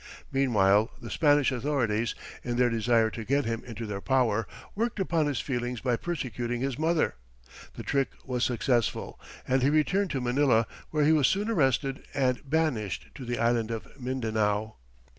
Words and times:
Meanwhile, 0.31 0.89
the 0.99 1.11
Spanish 1.11 1.51
authorities, 1.51 2.15
in 2.43 2.57
their 2.57 2.71
desire 2.71 3.11
to 3.11 3.23
get 3.23 3.45
him 3.45 3.63
into 3.63 3.85
their 3.85 4.01
power, 4.01 4.47
worked 4.73 4.99
upon 4.99 5.27
his 5.27 5.39
feelings 5.39 5.79
by 5.79 5.95
persecuting 5.95 6.59
his 6.61 6.79
mother. 6.79 7.17
The 7.75 7.83
trick 7.83 8.09
was 8.25 8.43
successful, 8.43 9.19
and 9.47 9.61
he 9.61 9.69
returned 9.69 10.09
to 10.09 10.19
Manila, 10.19 10.65
where 10.89 11.05
he 11.05 11.11
was 11.13 11.27
soon 11.27 11.51
arrested, 11.51 12.03
and 12.15 12.41
banished 12.49 13.09
to 13.13 13.25
the 13.25 13.37
island 13.37 13.69
of 13.69 13.85
Mindanao. 13.99 14.77